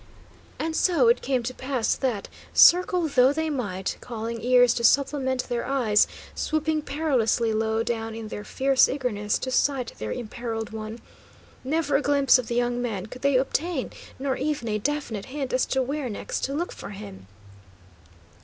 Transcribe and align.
And 0.57 0.75
so 0.75 1.09
it 1.09 1.21
came 1.21 1.43
to 1.43 1.53
pass 1.53 1.93
that, 1.93 2.27
circle 2.55 3.07
though 3.07 3.31
they 3.31 3.51
might, 3.51 3.97
calling 4.01 4.41
ears 4.41 4.73
to 4.73 4.83
supplement 4.83 5.43
their 5.43 5.63
eyes, 5.63 6.07
swooping 6.33 6.81
perilously 6.81 7.53
low 7.53 7.83
down 7.83 8.15
in 8.15 8.29
their 8.29 8.43
fierce 8.43 8.89
eagerness 8.89 9.37
to 9.37 9.51
sight 9.51 9.93
their 9.99 10.11
imperilled 10.11 10.71
one, 10.71 11.01
never 11.63 11.97
a 11.97 12.01
glimpse 12.01 12.39
of 12.39 12.47
the 12.47 12.55
young 12.55 12.81
man 12.81 13.05
could 13.05 13.21
they 13.21 13.35
obtain, 13.37 13.91
nor 14.17 14.35
even 14.37 14.67
a 14.69 14.79
definite 14.79 15.25
hint 15.25 15.53
as 15.53 15.67
to 15.67 15.83
where 15.83 16.09
next 16.09 16.43
to 16.45 16.53
look 16.55 16.71
for 16.71 16.89
him. 16.89 17.27